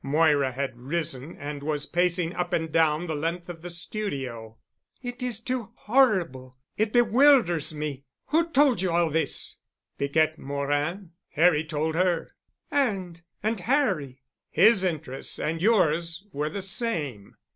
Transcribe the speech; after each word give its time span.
Moira 0.03 0.51
had 0.53 0.75
risen 0.79 1.35
and 1.37 1.61
was 1.61 1.85
pacing 1.85 2.33
up 2.33 2.53
and 2.53 2.71
down 2.71 3.05
the 3.05 3.13
length 3.13 3.49
of 3.49 3.61
the 3.61 3.69
studio. 3.69 4.57
"It 5.03 5.21
is 5.21 5.39
too 5.39 5.73
horrible—it 5.75 6.91
bewilders 6.91 7.71
me. 7.71 8.05
Who 8.29 8.49
told 8.49 8.81
you 8.81 8.89
all 8.89 9.11
this?" 9.11 9.57
"Piquette 9.99 10.39
Morin—Harry 10.39 11.63
told 11.65 11.93
her." 11.93 12.31
"And—and 12.71 13.59
Harry—?" 13.59 14.23
"His 14.49 14.83
interests 14.83 15.37
and 15.37 15.61
yours 15.61 16.25
were 16.31 16.49
the 16.49 16.63
same." 16.63 17.35